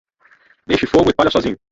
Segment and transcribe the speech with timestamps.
[0.65, 1.57] Deixe fogo e palha sozinho.